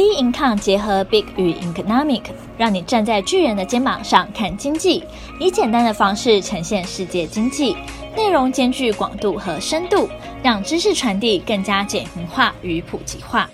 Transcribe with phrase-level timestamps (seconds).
[0.00, 2.22] B Income 结合 Big 与 Economic，
[2.56, 5.04] 让你站在巨人的肩膀上看经济，
[5.38, 7.76] 以简单的方式呈现世界经济，
[8.16, 10.08] 内容兼具广度和深度，
[10.42, 13.50] 让知识传递更加简明化与普及化。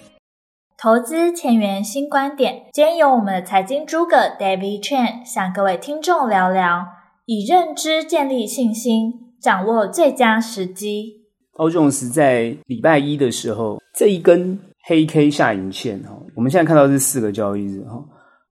[0.79, 6.87] 投资前沿新观点，今天由我们的财经诸葛 David Chen 向各位听众聊聊，
[7.25, 11.25] 以认知建立信心，掌握最佳时机。
[11.59, 14.61] 道琼斯在礼拜一的时候，这一根。
[14.89, 18.01] 黑 K 下影线哈，我们现在看到是四个交易日哈，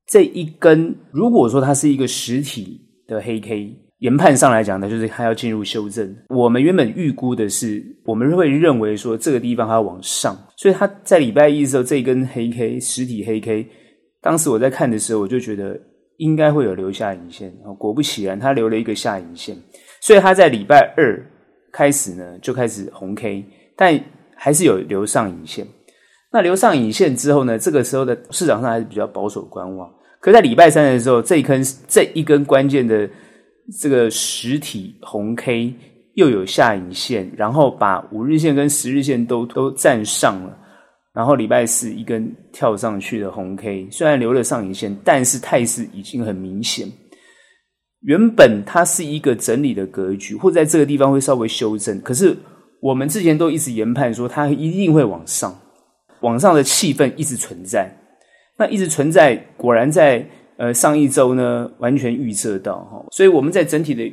[0.05, 6.13] 这一根如果说它是一个实体的黑 K，研判上来讲呢，就是它要进入修正。
[6.27, 13.65] 我们原本预估的是，我们会认为说这个地方它要往上，所以它在礼拜一的时候这一根黑 K 实体黑 K，
[14.21, 15.79] 当时我在看的时候，我就觉得
[16.17, 17.49] 应该会有留下影线，
[17.79, 19.55] 果不其然，它留了一个下影线，
[20.01, 21.25] 所以它在礼拜二
[21.71, 23.45] 开始呢就开始红 K，
[23.77, 23.97] 但
[24.35, 25.65] 还是有留上影线。
[26.35, 29.89] 那留上影线之后呢，这个时候的市场上还是比较保守观望。
[30.19, 33.09] 可在礼拜三的时候，这一根这一根关键的
[33.79, 35.73] 这个实体红 K
[36.15, 40.57] 又有下影线，然后把五日线跟十日线都都站上了。
[41.13, 46.85] 然后礼拜四一根跳上去的红 K，虽然留了上影线，但是态势已经很明显。
[48.01, 52.01] 原本它是一个整理的格局，或在这个地方会稍微修正。
[52.01, 52.35] 可是
[52.81, 55.57] 我们之前都一直研判说，它一定会往上。
[56.21, 57.89] 网上的气氛一直存在，
[58.57, 60.25] 那一直存在，果然在
[60.57, 64.11] 呃上一周呢，完全预测到哈，所以我们在整体的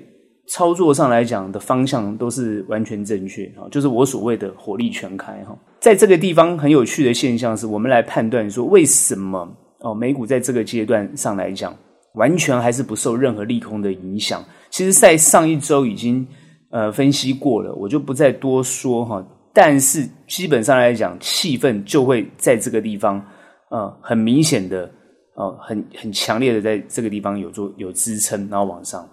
[0.48, 5.56] 操作上来讲的方向都是完全正确哈，就是我所谓的火力全开哈。
[5.80, 9.48] 在这个地方很有趣的现象是，我们来判断说为什么
[9.80, 11.74] 哦美股在这个阶段上来讲，
[12.14, 14.44] 完全还是不受任何利空的影响。
[14.70, 16.26] 其实，在上一周已经
[16.70, 19.24] 呃分析过了，我就不再多说哈。
[19.52, 23.22] 但是基本上来讲，气氛就会在这个地方，
[23.70, 24.90] 呃，很明显的，
[25.34, 29.06] 呃，很很强烈的在这个地方有做有支撑，然后往上。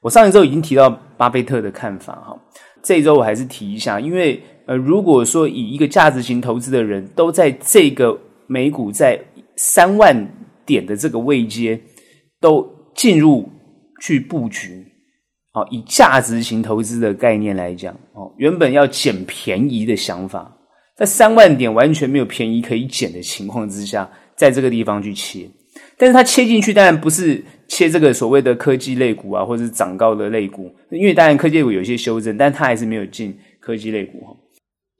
[0.00, 2.36] 我上一周已经提到巴菲特的看法哈，
[2.82, 9.20] 这一周我还是提一下，因为呃，如果说以一个价值型投资的人都在这个美股在
[9.56, 10.16] 三万
[10.66, 11.80] 点的这个位阶
[12.40, 13.48] 都进入
[14.00, 14.91] 去布局。
[15.54, 20.50] 好，以价值型投资的概念来讲，哦，原本要捡便宜的想法，
[20.96, 25.46] 在三万点完全没有便宜可以捡的情况之下，在这个地方去切，
[25.98, 34.34] 但是它切进去当然不是切这个所谓的科技类股啊，或者是涨高的类股，因为当然科技类股有些修正，但它还是没有进科技类股哈，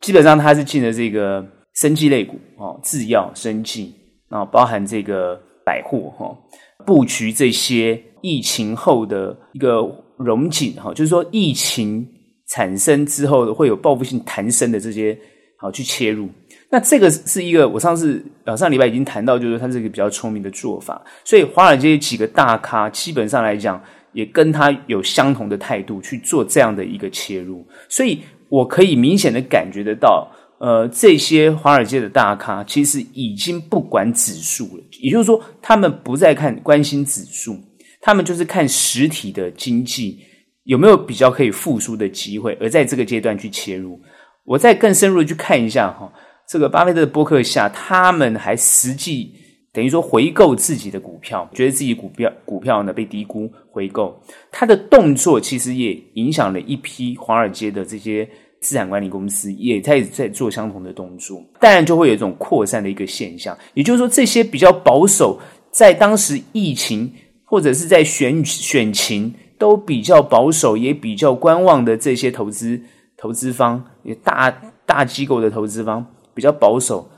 [0.03, 1.43] 基本上它是进了这个
[1.77, 3.95] 生技类股哦，制药、生技
[4.29, 6.37] 啊，包含这个百货哈，
[6.85, 9.91] 布局这些疫情后的一个。
[10.23, 12.07] 荣景哈，就是说疫情
[12.49, 15.19] 产生之后会有报复性弹升的这些，
[15.59, 16.29] 好去切入。
[16.71, 21.03] 那这个是一个我上次呃上礼拜已经谈到，就是它是一个比较聪明的做法。
[21.25, 23.79] 所以华尔街几个大咖基本上来讲，
[24.13, 27.67] 也跟他有相同的态度去做这样的一个切入。
[27.91, 30.27] 所以我可以明显的感觉得到，
[30.61, 37.55] 呃，这些华尔街的大咖其实已经不管指数了，也就是说，他们不再看关心指数。
[38.03, 40.19] 他们就是看实体的经济
[40.65, 43.99] 有没有比较可以复苏的机会，而在这个阶段去切入。
[44.45, 46.13] 我再更深入的去看一下哈，
[46.49, 49.33] 这个巴菲特的博客下，他们还实际
[49.73, 54.21] 等于说回购自己的股票，觉得自己股票股票呢被低估，回购。
[54.51, 58.29] 他的动作其实也影响了一批华尔街的这些
[58.61, 61.41] 资产管理公司，也在在做相同的动作。
[61.61, 67.09] 当然就会有一种扩散的一个现象，也就是说，这些比较保守，在当时疫情。
[67.53, 72.81] 或者是在选选情都比较保守，也比较观望的这些投资
[73.15, 74.51] 投资方，也大
[74.87, 77.11] 大机构的投资方比较保守，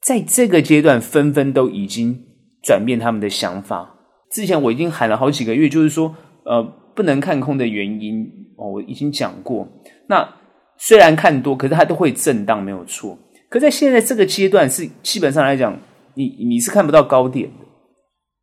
[0.00, 2.16] 在这个阶段纷纷都已经
[2.62, 3.96] 转变他们的想法。
[4.30, 6.14] 之前我已经喊了好几个月，就是说，
[6.44, 6.62] 呃，
[6.94, 8.24] 不能看空的原因
[8.58, 9.66] 哦，我已经讲过。
[10.06, 10.36] 那
[10.78, 13.18] 虽然看多，可是它都会震荡，没有错。
[13.48, 15.76] 可在现在这个阶段，是基本上来讲，
[16.14, 17.66] 你你是看不到高点的。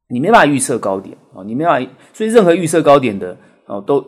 [0.10, 4.00] 你没办法预测高点啊，你没办法，所以任何预测高点的哦，都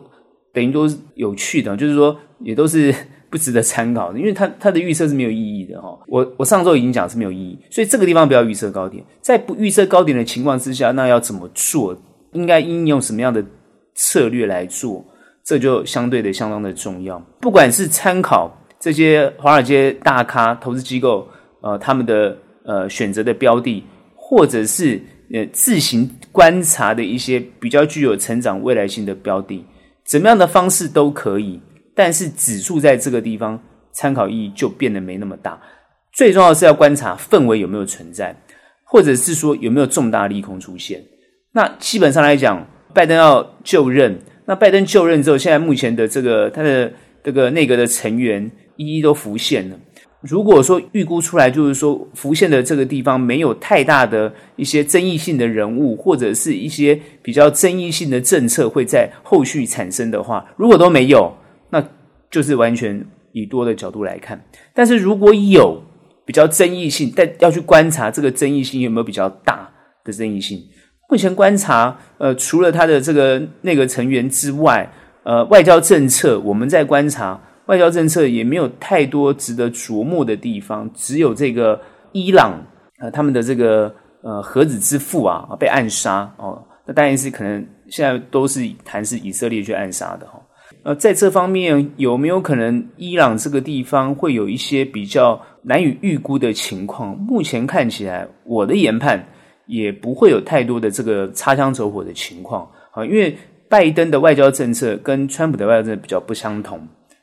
[0.52, 2.94] 等于都是有趣的，就是说也都是
[3.28, 5.98] 不值得参考的，因为它它的预测是没有意义的哈。
[6.08, 11.94] 我我上周已经讲是没有意义，所以这个地方不要预测高点，在不预测高点的情况之下，那要怎么做？
[12.32, 13.44] 应该应用什么样的
[13.94, 15.04] 策略来做？
[15.44, 17.18] 这就相对的相当的重要。
[17.40, 21.28] 不管是参考这些华尔街大咖投资机构
[21.60, 23.84] 呃他们的呃选择的标的，
[24.16, 24.98] 或者是。
[25.32, 29.64] 呃，自行观察的一些比较具有成长未来性的标的，
[30.04, 31.60] 怎么样的方式都可以，
[31.94, 33.60] 但是指数在这个地方
[33.92, 35.60] 参考意义就变得没那么大。
[36.12, 38.36] 最重要的是要观察氛围有没有存在。
[38.92, 41.00] 或者是说有没有重大利空出现？
[41.52, 46.92] 那基本上来讲，拜登要就任，那拜登就任之后，现在目前的这个他的
[47.22, 49.76] 这个内阁的成员一一都浮现了。
[50.22, 61.34] 如果说预估出来，就是说浮现的这个地方没有太大的一些争议性的人物，或者是一些比较争议性的政策会在后续产生的话，如果都没有，
[61.70, 61.82] 那
[62.30, 63.02] 就是完全
[63.32, 64.38] 以多的角度来看。
[64.74, 65.82] 但是如果有
[66.26, 69.70] 比较争议性，但要去观察这个争议性有没有比较大
[70.04, 70.62] 的争议性。
[71.08, 74.86] 目前观察，呃，除了他的这个那个成员之外，
[75.22, 77.40] 呃，外交政策我们在观察。
[77.70, 81.80] 外交政策也没有太多值得琢磨的地方，只有这个
[82.10, 82.60] 伊朗，
[82.98, 90.42] 呃，他们的这个呃核子之父啊被暗杀哦，那当然是可能现在都是谈是以色列去暗杀的哈。
[90.82, 97.16] 呃，在这方面有没有可能伊朗这个地方会有一些比较难以预估的情况？
[97.18, 99.24] 目前看起来，我的研判
[99.66, 103.38] 也不会有太多的这个擦枪走火的情况啊，因为
[103.68, 106.80] 拜登的外交政策跟川普的外交政策比较不相同。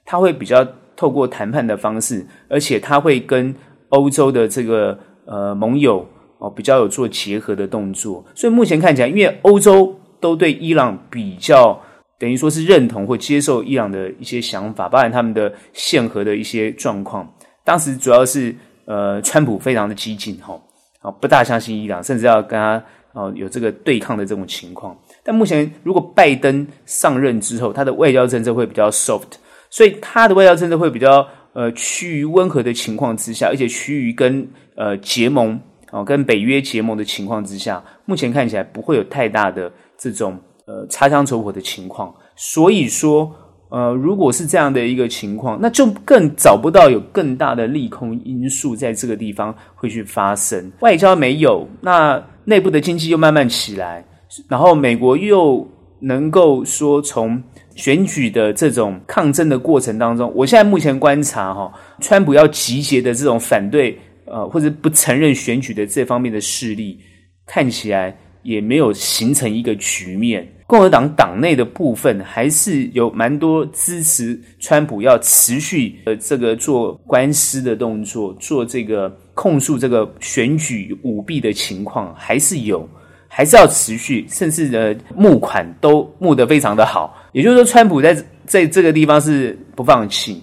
[0.07, 0.65] 他会比较
[0.95, 3.53] 透过谈判的方式，而且他会跟
[3.89, 6.03] 欧洲的这个呃盟友
[6.39, 11.79] 哦比较有做结合的动作，所以目前看起来，因为欧洲都对伊朗比较
[12.17, 17.29] 等于说是认同或接受伊朗的一些想法，包含他们的限核的一些状况。
[17.65, 18.55] 当时主要是
[18.85, 20.57] 呃川普非常的激进哈，
[21.01, 22.81] 啊不大相信伊朗，甚至要跟他
[23.11, 24.97] 哦有这个对抗的这种情况。
[25.21, 29.35] 但目前如果拜登上任之后，他的外交政策会比较 soft。
[29.69, 35.59] 所以它的外交政策会比较呃趋于温和的情况之下，而且趋于跟呃结盟
[35.91, 42.13] 哦跟北约结盟的情况之下，目前看起来不会有太大的这种呃擦枪走火的情况。
[42.35, 43.29] 所以说
[43.69, 50.71] 呃如果是这样的一个情况，那就更找不到有更大的利空因素在这个地方会去发生。
[50.79, 54.05] 外交没有，那内部的经济又慢慢起来，
[54.47, 55.67] 然后美国又
[55.99, 57.43] 能够说从。
[57.77, 61.71] 选举的这种抗争的过程当中，我现在目前观察哈，
[62.01, 66.99] 川普要集结的这种反对呃或者不承认选举的这方面的势力，
[67.45, 70.45] 看起来也没有形成一个局面。
[70.65, 82.89] 共和党党内的部分还是有蛮多支持川普要持续呃这个做官司的动作，做这个控诉这个选举舞弊的情况还是有。
[83.27, 87.15] 还是要持续，甚至的募款都募得非常的好。
[87.33, 88.15] 也就是说，川普在
[88.45, 90.41] 在这个地方是不放弃，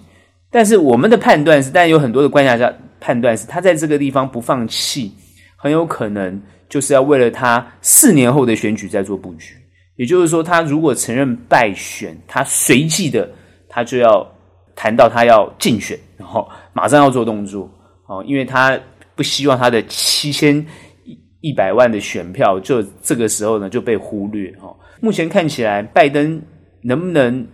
[0.51, 5.13] 但是我们的判断是，但有很多的观察家判断是，他在这个地方不放弃，
[5.57, 9.55] 很有可能就是要为了他四年后的选举在做布局。
[9.97, 13.29] 也就是说，他如果承认败选，他随即的
[13.69, 14.25] 他就要
[14.77, 17.69] 谈到他要竞选，然后马上要做动作
[18.07, 18.79] 哦，因为他
[19.17, 20.65] 不希望他的七千。
[21.45, 24.75] 一百万的选票，就这个时候呢就被忽略哈。
[24.99, 26.41] 目前看起来，拜登
[26.81, 27.47] 能不能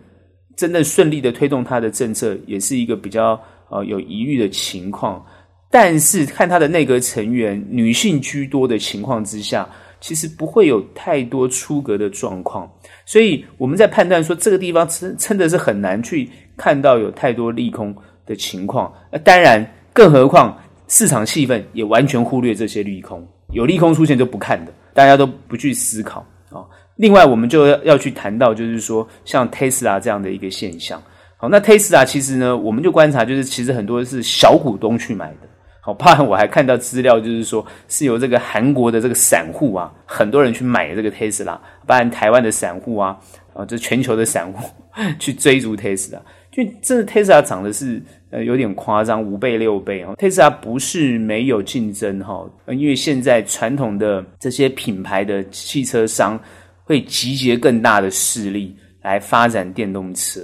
[0.57, 5.27] 真的顺利的推动他的政策，也是一个比较呃有疑虑的情况。
[5.73, 9.69] 但是看他的内阁成员女性居多的情况之下，
[10.01, 12.71] 其实不会有太多出格的状况。
[13.05, 17.93] 所以我们在判断说这个地方真真的是很难去看到有太多利空
[18.25, 18.93] 的情况。
[19.11, 23.27] 那当然，更何况市场气氛也完全忽略这些利空。
[23.53, 26.65] 有利空出现就不看的，大家都不去思考啊。
[26.97, 31.03] 另外，我们就要要去谈到，就是说像 Tesla 这样的一个现象。
[31.37, 35.49] 好，那 Tesla 其实呢，我们就观察，就是其实很多是小股东去买的。
[35.81, 43.19] 好，怕我还看到资料，就是说是由这个韩国的这个散户啊，很多人去买这个 Tesla，包含台湾的散户啊，
[43.55, 44.69] 啊，这全球的散户
[45.19, 46.19] 去追逐 Tesla。
[46.51, 50.15] 就这 Tesla 涨的是呃有点夸张，五倍六倍哦。
[50.19, 56.39] Tesla 不是没有竞争哈，因为现在传统的这些品牌的汽车商
[56.85, 60.41] 会集结更大的势力来发展电动车，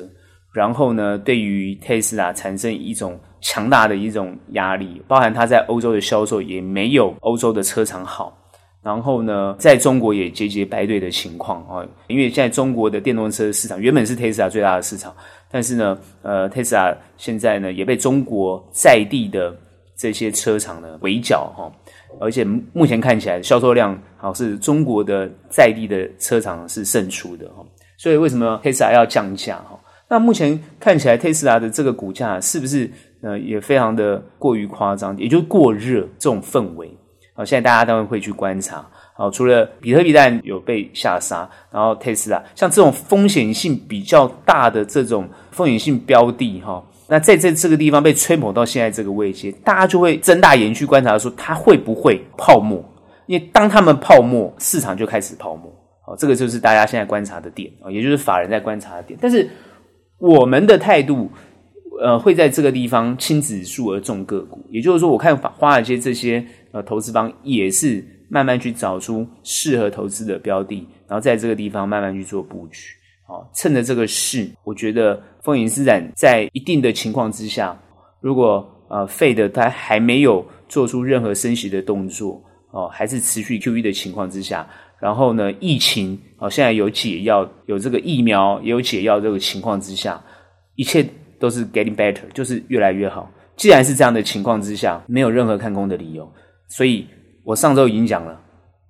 [0.54, 8.36] 然后呢，对于 Tesla 产生一种强大的一种压力，包含它在欧洲的销售也没有欧洲的车厂好。
[8.86, 15.12] 然后呢，在中国也节节败退的情况啊，因为现在中国的电动车市场原本是 Tesla 最大的市场，
[15.50, 19.52] 但是呢，呃，Tesla 现在呢也被中国在地的
[19.96, 21.72] 这些车厂呢围剿哈，
[22.20, 27.66] 而且目前看起来销售量好像是中国的在地的车厂是胜出的哈，
[27.96, 29.76] 所以为什么 Tesla 要降价哈？
[30.08, 32.88] 那目前看起来 Tesla 的这个股价是不是
[33.20, 36.88] 呃也非常的过于夸张，也就是过热这种氛围？
[37.36, 38.84] 好，现在大家当然会去观察。
[39.14, 52.84] 好，除了比特币蛋有被下杀，然后特斯拉像这种风险性比较大的这种风险性标的，哈，那在这这个地方被吹捧到现在这个位阶，大家就会睁大眼去观察，说它会不会泡沫？
[53.26, 55.72] 因为当他们泡沫，市场就开始泡沫。
[56.06, 59.18] 哦，这个就是大家现在观察的点啊，也就是法人在观察的点。
[59.20, 59.48] 但是
[60.18, 61.30] 我们的态度，
[62.00, 64.64] 呃，会在这个地方轻指数而重个股。
[64.70, 72.90] 也就是说，我看华尔街这些呃投资方也是慢慢去找出适合投资的标的，然后在这个地方慢慢去做布局。
[73.26, 77.76] 好，趁着这个势，我觉得风险资产在一定的情况之下，
[78.20, 84.68] 如果呃 Fed 它还没有做出任何升息的动作，哦，还是持续 QE 的情况之下。
[84.98, 89.20] 然后呢，疫情好，现在有解药，有这个疫苗，也有解药。
[89.20, 90.22] 这个情况之下，
[90.74, 91.06] 一切
[91.38, 93.30] 都是 getting better，就是越来越好。
[93.56, 96.30] 既然是这样的情况之下，没有任何看空的理由。
[96.68, 97.06] 所以
[97.44, 98.40] 我上周已经讲了，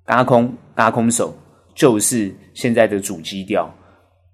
[0.07, 1.37] 轧空、轧空手
[1.75, 3.73] 就是现在的主基调。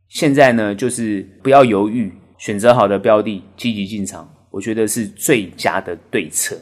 [0.09, 6.57] 现在呢，就是不要犹豫，选择好的标的，积极进场，我觉得是最佳的对策。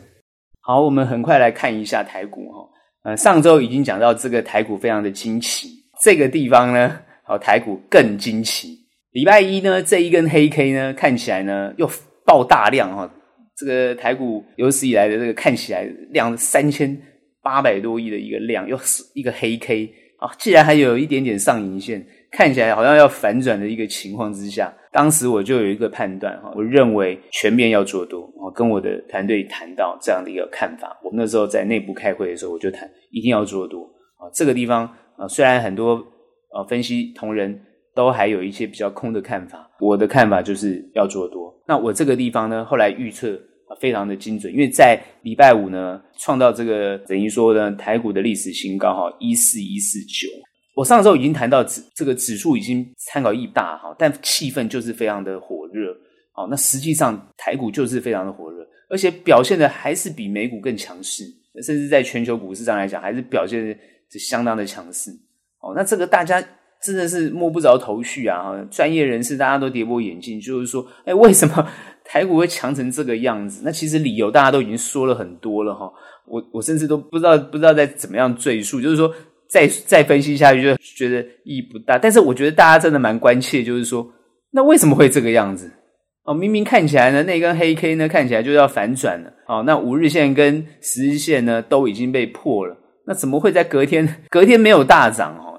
[0.61, 2.69] 好，我们很快来看一下台股哈。
[3.03, 5.69] 呃，上周已经讲到这个台股非常的惊奇，
[6.03, 8.80] 这个地方呢，好，台股更惊奇。
[9.13, 11.91] 礼拜一呢，这一根黑 K 呢，看起来呢又
[12.25, 13.11] 爆大量哈，
[13.57, 16.97] 这个台股有史以来的这个看起来量三千
[17.43, 24.73] 八百多亿的一个量，又是一个黑 K 啊，既然还有一点点上影线，看起来好像要反转的一个情况之下。
[24.93, 30.99] 当时我就有一个判断哈，我认为全面要做多，我跟我的团队谈到这样的一个看法。
[31.05, 33.85] 我们那时候在内部开会的时候，我就谈一定要做多
[34.19, 34.27] 啊。
[34.35, 34.85] 这个地方
[35.17, 35.95] 啊，虽然很多
[36.53, 37.57] 啊分析同仁
[38.01, 41.55] 都还有一些比较空的看法，我的看法就是要做多。
[41.69, 43.39] 那我这个地方呢，后来预测
[43.79, 50.29] 非常的精准，因为在礼拜五呢创造这个等于说呢台股的历史新高哈，一四一四九。
[50.75, 55.95] 我上周已经谈到指这个指数已经参考意大哈，但气氛就是非常的火热。
[56.33, 61.25] 好，那实际上台股就是非常的火热，而且表现的还是比美股更强势，
[61.63, 63.79] 甚至在全球股市上来讲，还是表现
[64.11, 65.11] 是相当的强势。
[65.61, 66.43] 哦，那这个大家
[66.83, 68.43] 真的是摸不着头绪啊！
[68.43, 71.69] 哈，专业人士大家都跌破眼镜，就是说，哎，为什么
[72.05, 73.63] 台股会强成这个样子？
[73.65, 75.91] 那其实理由大家都已经说了很多了哈。
[76.27, 79.13] 我我甚至都不知道不知道在怎么样赘述，就是说。
[79.53, 81.99] 再再分析下去，就觉得意义不大。
[81.99, 84.09] 但是我觉得大家真的蛮关切，就是说，
[84.53, 85.69] 那为什么会这个样子？
[86.23, 89.33] 哦，明明看起来呢，那根黑 K 呢，看起来就要反转了。
[89.49, 92.77] 哦，那五日线跟十日线呢，都已经被破了。
[93.05, 94.09] 那怎么会在隔天？
[94.29, 95.50] 隔天没有大涨哦。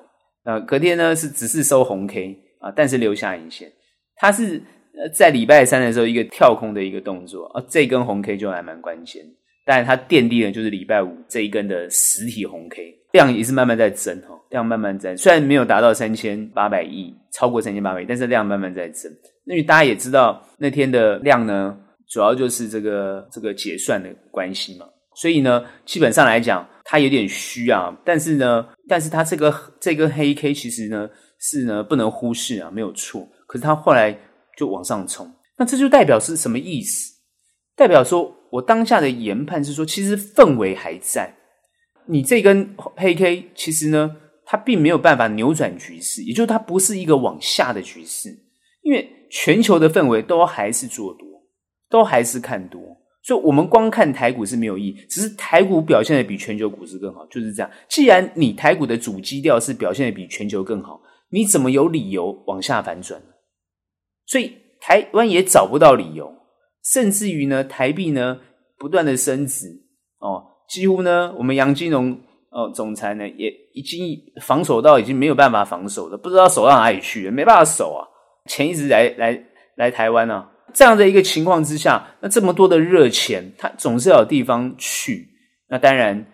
[0.44, 3.72] 呃，隔天呢是只是收红 K 啊，但是留下影线。
[4.16, 4.62] 它是
[4.96, 9.24] 呃在礼拜三的时候一个跳空的一个动作啊，这根红 K 就还蛮关键。
[9.64, 19.12] 当然，它奠定了就是礼拜五这一根的实体红 K 量也是慢慢在增哈，量慢慢增，虽然没有达到三千八百亿，超过三千八百亿，但是量慢慢在增。
[19.46, 21.78] 因为大家也知道那天的量呢，
[22.10, 33.28] 主要就是这个这个结算的关系嘛，所以呢，基本上来讲它有点虚啊，但是呢，但是它这个这根黑 K 其实呢是呢不能忽视啊，没有错。
[33.48, 34.18] 可是它后来
[34.58, 37.14] 就往上冲，那这就代表是什么意思？
[37.76, 38.38] 代表说。
[38.52, 41.34] 我当下的研判是说，其实氛围还在。
[42.06, 44.14] 你这根黑 K，其实呢，
[44.46, 48.28] 它并没有办法扭转局势，也就是它不是一个往下的局势，
[48.82, 51.26] 因为全球的氛围都还是做多，
[51.90, 52.82] 都还是看多。
[53.24, 57.70] 所以，我们光看台股是没有意义，只是台股表现的比全球股市更好，就是这样。
[57.88, 61.00] 既然你台股的主基调是表现的比全球更好，
[61.30, 63.22] 你怎么有理由往下反转？
[64.26, 66.34] 所以，台湾也找不到理由。
[66.84, 68.40] 甚至于呢，台币呢
[68.80, 69.68] 不断的升值
[70.18, 78.02] 哦，几乎呢，我们杨金龙哦总裁呢也已经防守到已经没有办法防守了，不知道守到哪里去了，没办法守啊，
[78.50, 79.44] 钱一直来来
[79.76, 85.28] 来台湾啊，这样的一个情况之下，那这么多的热钱，它总是要有地方去，
[85.70, 86.26] 那当然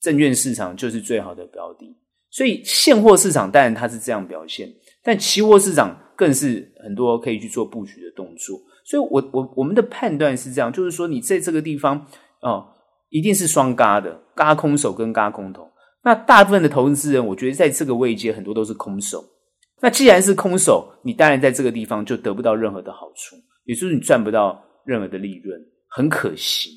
[0.00, 1.96] 证券市场就是最好的标的，
[2.30, 4.68] 所以现货市场当然它是这样表现，
[5.02, 8.58] 但期货市场更是很多可以去做布局的动作。
[8.84, 12.06] 所以我，我我们的判断是这样，就是说，你在这个地方
[12.40, 12.64] 哦，
[13.10, 15.68] 一定是双嘎的，嘎空手跟嘎空头。
[16.02, 19.22] 那大部分的投资人，我觉得在这个位阶很多都是空手。
[19.80, 23.36] 那既然是空手，你当然在这个地方就得不到任何的好处，
[23.68, 25.56] 也就是你赚不到任何的利润，
[25.86, 26.70] 很可惜。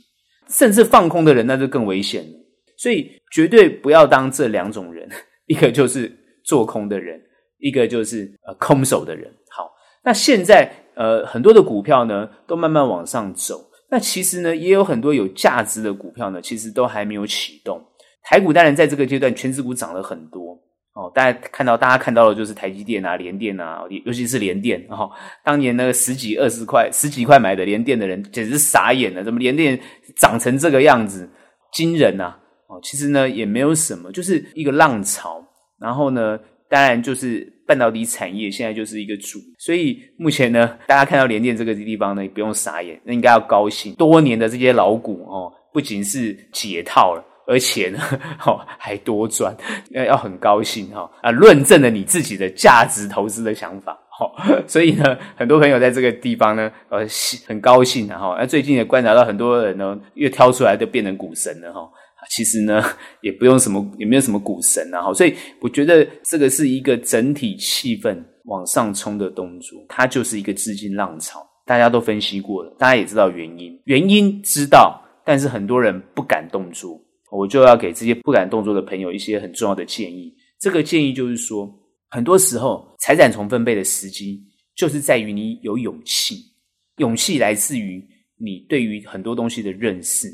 [0.47, 2.37] 甚至放空的人，那就更危险了。
[2.77, 5.09] 所以，绝对不要当这两种人，
[5.47, 6.11] 一个就是
[6.43, 7.19] 做空的人，
[7.57, 9.33] 一个就是呃空手的人。
[9.49, 9.71] 好，
[10.03, 10.71] 那现在。
[10.93, 17.81] 呃，很多的股票呢都慢慢往上走，那其实呢也有很多有价值的股票呢，其实都还没有启动。
[18.21, 20.59] 台股当然在这个阶段，权值股涨了很多
[20.93, 21.11] 哦。
[21.13, 25.09] 大家看到，大家看到的就是台积电啊、联电啊，尤其是联电哦。
[25.43, 29.23] 当年那个十几、二十块、十几块买的联电的人，简直傻眼了。
[29.23, 29.79] 怎么联电
[30.17, 31.29] 涨成这个样子？
[31.73, 32.35] 惊人呐！
[32.67, 35.41] 哦，其实呢也没有什么，就是一个浪潮。
[35.79, 36.37] 然后呢，
[36.69, 43.93] 当然就是半导体产业现在就是一个主，所以目前呢，大家看到联电这个地方呢，也不用傻眼，那应该要高兴。
[43.95, 47.99] 多年的这些老股哦，不仅是解套了，而且呢，
[48.45, 49.55] 哦还多赚，
[49.91, 53.97] 要要很高兴哈啊，论证了你自己的价值投资的想法。
[54.67, 56.99] 所以呢，很多朋友在这个地方呢，呃，
[57.47, 58.35] 很高兴的哈。
[58.39, 61.89] 那最近也观察到很多人呢，越挑出来就变成股神了哈。
[62.29, 62.83] 其实呢，
[63.21, 65.13] 也不用什么，也没有什么股神啊哈。
[65.13, 71.39] 所以我觉得这个是一个整体气氛往上冲的动作，它就是一个资金浪潮。
[71.65, 76.99] 大家都分析过了，大家也知道原因，原因知道，但是很多人不敢动作。
[77.31, 80.31] 我就要给这些不敢动作的朋友一些很重要的建议。
[80.59, 81.77] 这个建议就是说。
[82.13, 84.43] 很多时候，财产重分配的时机，
[84.75, 86.35] 就是在于你有勇气。
[86.97, 88.05] 勇气来自于
[88.37, 90.27] 你对于很多东西的认识。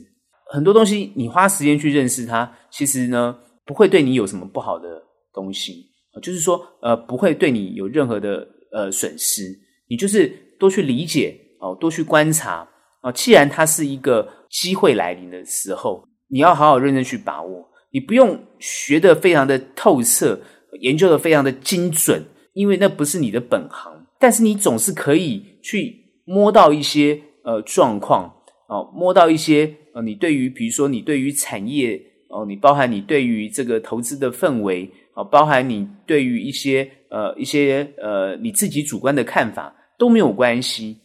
[0.51, 4.89] 很多东西你花时间去认识它，其实呢，不会对你有什么不好的
[5.32, 5.86] 东西。
[6.20, 9.44] 就是说，呃，不会对你有任何的呃损失。
[9.88, 10.27] 你就是
[10.58, 12.68] 多去理解哦，多去观察
[13.01, 13.12] 啊。
[13.12, 17.68] 既然它是一个机会来临的时候，你要好好认真去把握。
[17.92, 20.40] 你不用学得非常的透彻。
[20.82, 28.32] 研究的非常的精准，因为那不是你的本行，但是你总是可以去摸到一些呃状况
[28.68, 41.00] 哦，摸到一些呃，你对于比如说你对于产业哦，你包含你对于这个投资的氛围哦，包含你对于一些呃一些呃你自己主观的看法都没有关系，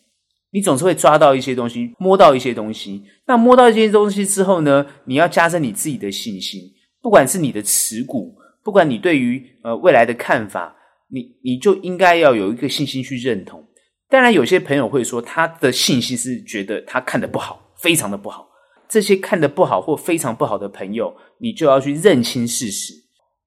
[0.52, 3.02] 你总是会抓到一些东西，摸到一些东西。
[3.26, 6.61] 那摸到一些东西之后呢，你要加深你自己的信心，
[7.00, 8.37] 不管是你的持股。
[8.64, 10.76] 不管你对于呃未来的看法，
[11.11, 13.61] 你你就应该要有一个信心去认同。
[14.09, 18.47] 当然，有些朋友会说他的信心是觉得他看得不好，非常的不好。
[18.88, 22.92] 这些看得不好或非常不好的朋友，你就要去认清事实。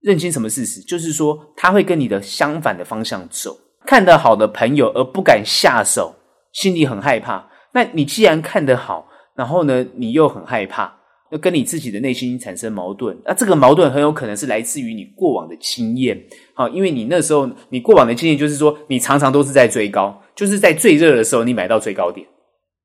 [0.02, 0.82] 认清什么事实？
[0.82, 3.56] 就是说他会跟你的相反的方向走。
[3.86, 6.14] 看得好的朋友而不敢下手，
[6.56, 7.48] 心里很害怕。
[7.72, 10.92] 那你既然看得好，然后呢，你又很害怕。
[11.32, 16.16] 要跟你自己的内心产生矛盾，那这个矛盾很有可能是来自于你过往的经验，
[16.54, 22.26] 好，因为你那时候你过往的经验就是说，你常常都是在追高，就是在最热的时候你买到最高点，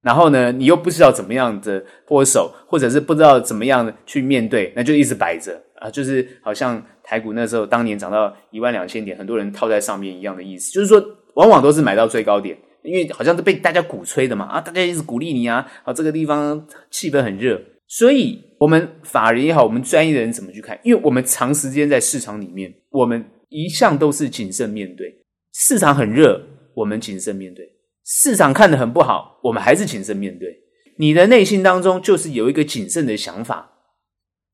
[0.00, 11.00] 然后呢，你又不知道怎么样的脱手，或者是不知道怎么样去面对，那就一直摆着啊，就是好像台股那时候当年涨到一万两千点，很多人套在上面一样的意思，就是说
[11.35, 17.60] 往往都是买到最高点，因为好像是被大家鼓吹的嘛，啊，大家一直鼓励你啊，啊，这个地方气氛很热。
[17.86, 20.78] 所以，我们法人也好，我们专业的人怎么去看？
[20.84, 25.12] 因为我们长时间在市场里面，我们一向都是谨慎面对。
[25.52, 26.40] 市场很热，
[26.74, 27.64] 我们谨慎面对；
[28.04, 30.56] 市场看得很不好，我们还是谨慎面对。
[30.98, 33.72] 你的内心当中就是有一个谨慎的想法。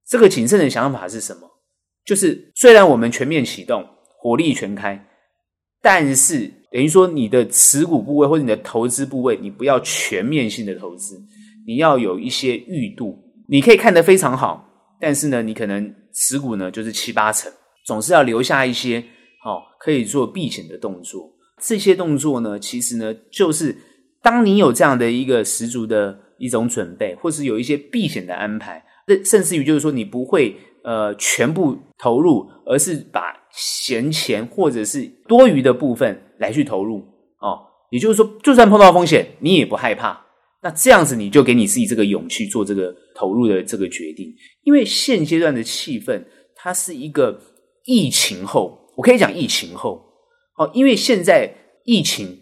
[0.08, 1.42] 这个谨慎的想法是什么？
[2.06, 3.84] 就是虽然我们全面启动，
[4.18, 5.06] 火力全开，
[5.82, 11.18] 但是等于说你的持股部位或者你的投资部位，你不要全面性的投资，
[11.66, 13.18] 你要有一些预度。
[13.48, 14.62] 你可以看得非常好，
[15.00, 17.50] 但是呢，你可能持股呢就是七八成，
[17.86, 19.02] 总是要留下一些
[19.42, 21.32] 好、哦、可以做避险的动作。
[21.62, 23.74] 这些动作呢，其实呢，就是
[24.20, 36.98] 当你有这样的一个十足的一种准备，或是有一些避险的安排，甚甚至于就是说你不会呃全部投入，而是把闲钱或者是多余的部分来去投入
[37.40, 37.58] 哦。
[37.90, 40.24] 也就是说，就算碰到风险，你也不害怕。
[40.62, 44.26] 那这样子，你就给你自己这个勇气做这个投入的这个决定，
[44.64, 46.20] 因为现阶段的气氛，
[46.56, 47.40] 它是一个
[47.84, 50.04] 疫情后，我可以讲疫情后
[50.58, 51.48] 哦，因为现在
[51.84, 52.36] 疫情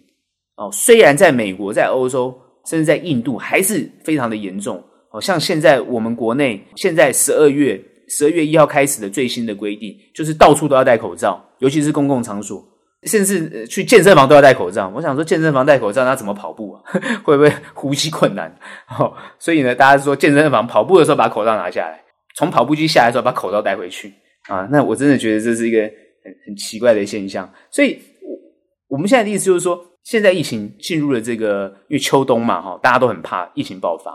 [0.57, 2.35] 哦，虽然在美国、在欧洲，
[2.67, 12.65] 甚至在印度还是非常的严重哦，像现在我们国内现在十二月十二月一号开始的最新的规定，就是到处都要戴口罩，尤其是公共场所。
[13.05, 14.91] 甚至去健身房都要戴口罩。
[14.95, 16.81] 我想说，健身房戴口罩，那怎么跑步啊？
[17.23, 18.51] 会不会呼吸困难？
[18.99, 22.03] 哦，所以呢，大家说健身房跑步的时候把口罩拿下来，
[22.35, 24.11] 从跑步机下来的时候把口罩带回去
[24.49, 24.67] 啊。
[24.73, 27.47] 那我真的觉得这是一个很很奇怪的现象。
[27.71, 34.13] 所以，我我们现在的意思就是说，现在疫情进入了这个，因为秋冬嘛，哈，大家都很怕疫情爆发。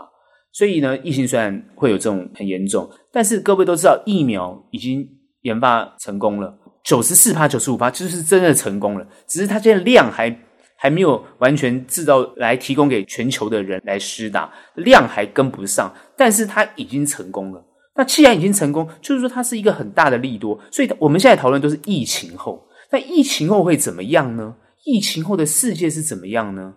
[0.52, 5.08] 所以呢，疫情虽然会有这种很严重，但是各位都知道，疫苗已经
[5.42, 6.56] 研发成功了。
[6.82, 9.06] 九十四趴、九十五趴，就是真的成功了。
[9.26, 10.34] 只是它现在量还
[10.76, 15.94] 还没有完全制造来提供给全球的人来施打，量还跟不上。
[16.16, 17.62] 但是它已经成功了。
[17.94, 20.58] 那既然已经成功，就是说它是一个很大的利多。
[20.72, 22.66] 所以我们现在讨论都是疫情后。
[22.90, 24.56] 那疫情后会怎么样呢？
[24.86, 26.74] 疫情后的世界是怎么样呢？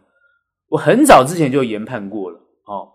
[0.67, 2.37] 我很早之前就研判过了。
[2.65, 2.89] 哦，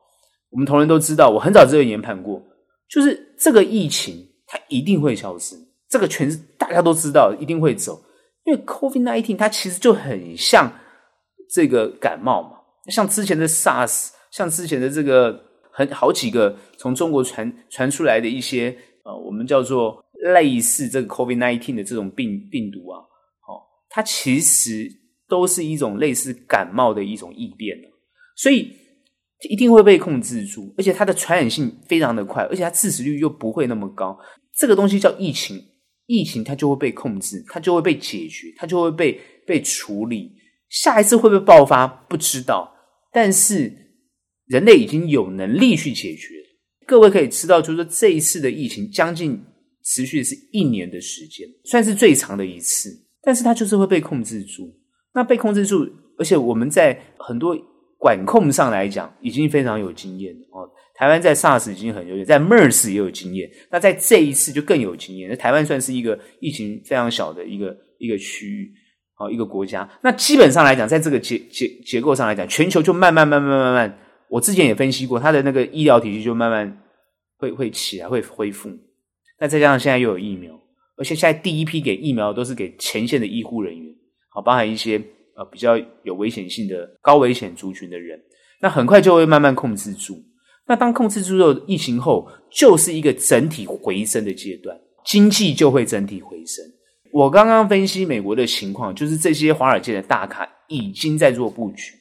[0.50, 2.42] 我们同仁都知道，我很早之前研判过。
[2.88, 5.54] 就是这个疫情它一定会消失，
[5.90, 8.02] 这个全是大家都知道一定会走，
[8.44, 10.72] 因为 COVID-19 它其实就很像
[11.50, 12.52] 这个感冒嘛，
[12.90, 15.38] 像之前的 SARS，像之前的这个
[15.70, 24.88] 很好几个从中国传传出来的一些呃，我们叫做类似这个 COVID-19 的这种病病毒啊，哦，它其实
[25.28, 27.76] 都是一种类似感冒的一种异变，
[28.34, 28.72] 所以。
[29.48, 34.18] 一定会被控制住，而且它的传染性非常的快，而且它致死率又不会那么高。
[34.56, 35.62] 这个东西叫疫情，
[36.06, 40.32] 疫情它就会被控制，它就会被解决，它就会被被处理。
[40.68, 41.86] 下一次会不会爆发？
[41.86, 42.74] 不知道。
[43.12, 43.72] 但是
[44.46, 46.34] 人类已经有能力去解决。
[46.84, 49.40] 各位可以知道，就是说这一次的疫情将近
[49.84, 52.90] 持续是一年的时间，算是最长的一次。
[53.22, 54.74] 但是它就是会被控制住。
[55.14, 57.56] 那被控制住，而且我们在很多。
[57.98, 60.70] 管控上来讲，已经非常有经验了哦。
[60.94, 63.48] 台湾在 SARS 已经很有经验，在 MERS 也有经验。
[63.70, 65.28] 那在这一次就更有经验。
[65.28, 68.72] 那台湾算是一个疫情非常小的一个一个区域，
[69.18, 69.88] 哦，一个国家。
[70.02, 73.98] 那基本上来讲，在这个结结结构上来讲，全球就慢慢慢慢慢慢。
[74.28, 76.80] 我之前也分析过，它的那个医疗体系就慢慢
[77.36, 78.70] 会会起来，会恢复。
[79.40, 80.52] 那再加上现在又有疫苗，
[80.96, 83.94] 而且现在第一批给疫苗都是给前线的医护人员，
[84.30, 85.00] 好，包含一些。
[85.38, 88.20] 呃，比较有危险性的高危险族群的人，
[88.60, 90.20] 那很快就会慢慢控制住。
[90.66, 96.64] 那当控制住疫情后，就是一个整体回升的阶段，经济就会整体回升。
[97.12, 101.94] 我刚刚分析美国的情况，就是这些华尔街的大咖已经在做布局，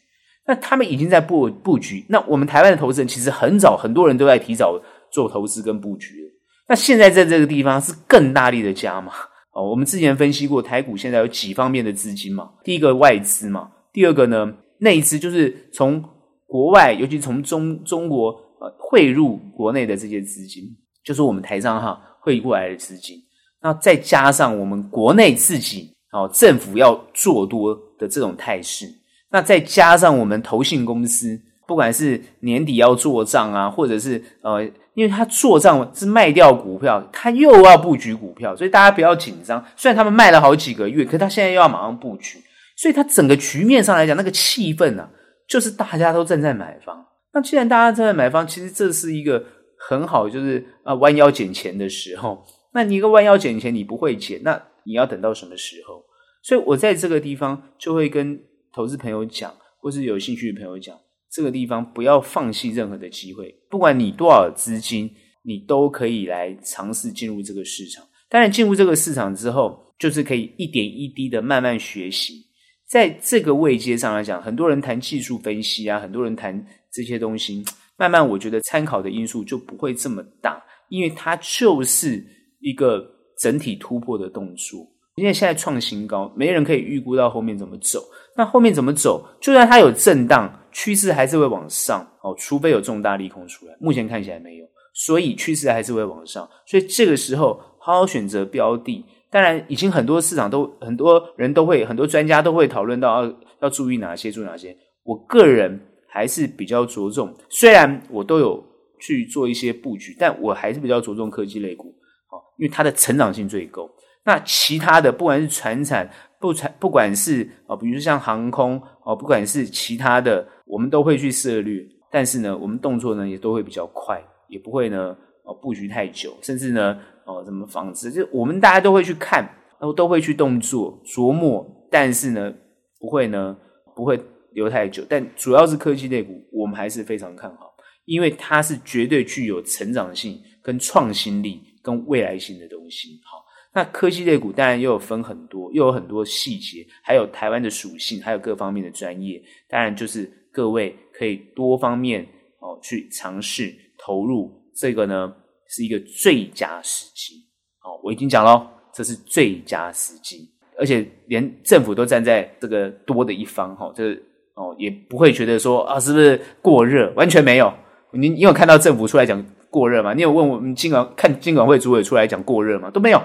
[0.47, 2.04] 那他们已经在布布局。
[2.10, 6.32] 那我们台湾的投资人其实很早，很多人都在提早做投资跟布局了。
[6.67, 9.13] 那现在在这个地方是更大力的加码。
[9.58, 12.52] 哦，我们之前分析过台股现在有几方面的资金嘛？
[12.63, 16.00] 第一个外资嘛，第二个呢内资，就是从
[16.46, 18.30] 国外，尤其从中中国
[18.62, 20.63] 呃汇入国内的这些资金，
[21.04, 23.17] 就是我们台商哈汇过来的资金。
[23.60, 28.86] 那再加上我们国内自己哦政府要做多的这种态势，
[29.32, 34.70] 那再加上我们投信公司，不管是年底要做账啊，或者是呃。
[34.97, 39.63] 因为他做账是卖掉股票，他又要布局股票，所以大家不要紧张。
[39.75, 42.39] 虽然他们卖了好几个月，可他现在又要马上布局，
[42.75, 45.07] 所以他整个局面上来讲，那个气氛啊，
[45.47, 47.05] 就是大家都正在买房。
[47.31, 49.45] 那既然大家正在买房，其实这是一个
[49.88, 52.43] 很好，就是啊弯腰捡钱的时候。
[52.73, 56.03] 那你一个弯腰捡钱，你不会捡，那你要等到什么时候？
[56.41, 58.39] 所以我在这个地方就会跟
[58.73, 60.97] 投资朋友讲，或是有兴趣的朋友讲。
[61.38, 65.08] 这个地方不要放弃任何的机会，不管你多少资金，
[65.43, 68.04] 你都可以来尝试进入这个市场。
[68.28, 72.43] 当然，进入这个市场之后，就是可以一点一滴的慢慢学习。
[72.89, 77.63] 在这个位阶上来讲，很多人谈技术分析啊，很多人谈这些东西，
[77.97, 82.26] 慢慢我觉得参考的因素就不会这么大，因为它就是
[82.62, 84.80] 一个整体突破的动作。
[85.17, 88.04] 因为现在创新高，没人可以预估到后面怎么走。
[88.36, 89.28] 那后面怎么走？
[89.41, 90.47] 就算它有震荡，
[90.78, 92.36] 趋势还是会往上哦。
[92.38, 96.48] 除非有重大利空出来，目前看起来没有，所以趋势还是会往上。
[96.68, 99.04] 所以这个时候好好选择标的。
[99.32, 104.78] 当然，已经很多市场都很多人都会，很多专家都会讨论到要要注意哪些，注意哪些。
[105.04, 108.63] 我个人还是比较着重，虽然我都有
[109.00, 111.88] 去做一些布局，但我还是比较着重科技类股，
[112.30, 113.90] 哦，因为它的成长性最高。
[114.24, 116.10] 那其他的，不管是传产，
[116.40, 121.88] 不传，不管是啊，比如说像航空哦，不管是其他的，我们都会去涉猎。
[122.12, 125.15] 但是呢，我们动作呢也都会比较快，也不会呢
[125.46, 129.43] 哦布局太久，甚至呢哦什么房子，就我们大家都会去看，
[129.80, 131.65] 然后都会去动作琢磨。
[131.89, 132.54] 但是呢，
[133.00, 133.56] 不会呢
[133.96, 134.20] 不会
[134.52, 135.06] 留太久。
[135.08, 143.22] 但主要是科技类股，我们还是非常看好，因为它是绝对具有成长性、跟创新力、跟未来性的东西。
[143.24, 143.46] 好。
[143.78, 149.40] 那科技类股当然又有分很多，又有很多细节，还有台湾的属性，还有各方面的专业。
[149.70, 152.24] 当然，就是各位可以多方面
[152.60, 155.32] 哦去尝试投入，这个呢
[155.68, 157.36] 是一个最佳时机。
[157.84, 164.12] 哦，我已经讲了，这是最佳时机，而且连政府都站在这个多的一方，哈，这
[164.56, 167.72] 哦也不会觉得说啊是不是过热，完全没有。
[168.12, 170.16] 你你有看到政府出来讲过热吗？
[170.16, 172.90] 你有问我们金管看金管会主委出来讲过热吗？
[172.90, 173.22] 都没有。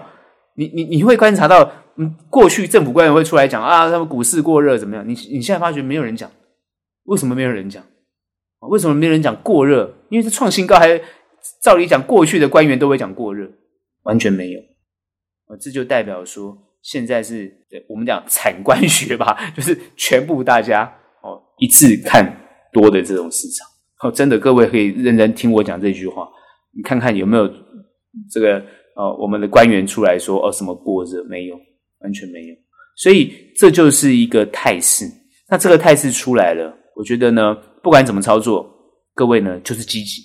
[0.56, 5.06] 你你你会观察到，嗯，过去政府官员会出来讲啊，他们股市过热怎么样？
[5.06, 6.30] 你你现在发觉没有人讲，
[7.04, 7.82] 为什么没有人讲？
[8.70, 9.92] 为什么没有人讲过热？
[10.08, 11.00] 因为是创新高，还
[11.62, 13.50] 照理讲，过去的官员都会讲过热，
[14.04, 14.60] 完全没有。
[15.46, 17.52] 啊，这就代表说，现在是
[17.88, 20.84] 我们讲产官学吧，就是全部大家
[21.22, 22.24] 哦一致看
[22.72, 23.66] 多的这种市场。
[24.02, 26.28] 哦，真的，各位可以认真听我讲这句话。
[26.74, 27.48] 你看看有没有
[28.30, 31.56] 这个呃，我们的官员出来说哦，什么过热没有，
[32.00, 32.54] 完全没有。
[32.96, 35.06] 所以这就是一个态势。
[35.48, 38.68] 那这个态势出来了，我觉得呢，不管怎么操作，
[39.14, 40.22] 各位呢就是积极，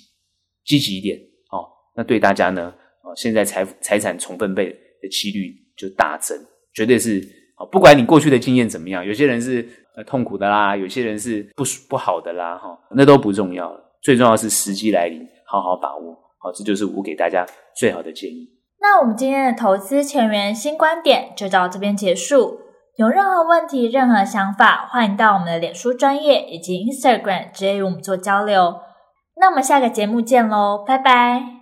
[0.64, 1.18] 积极一点
[1.50, 1.64] 哦。
[1.96, 4.66] 那对大家呢，哦，现在财财产重分配
[5.02, 6.38] 的几率就大增，
[6.74, 7.20] 绝对是
[7.58, 7.66] 哦。
[7.66, 13.80] 不管你过去的经验怎么样，有些人是呃痛苦的啦，有些人是不不好的啦，哈，那都不重要了。
[14.02, 16.14] 最重要是时机来临，好好把握。
[16.38, 18.48] 好，这就是我给大家最好的建议。
[18.80, 22.60] 那我们今天的投资前沿新观点就到这边结束。
[22.96, 28.74] 有任何问题、任何想法，欢迎到我们的脸书专业以及 Instagram 直接与我们做交流。
[29.36, 31.57] 那我们下个节目见喽，拜拜。